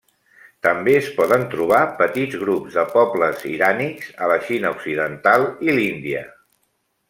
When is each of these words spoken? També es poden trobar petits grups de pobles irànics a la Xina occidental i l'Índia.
També 0.67 0.95
es 0.99 1.09
poden 1.17 1.43
trobar 1.51 1.81
petits 1.99 2.39
grups 2.45 2.79
de 2.79 2.87
pobles 2.95 3.45
irànics 3.53 4.11
a 4.29 4.33
la 4.35 4.41
Xina 4.49 4.75
occidental 4.79 5.47
i 5.69 5.79
l'Índia. 5.81 6.27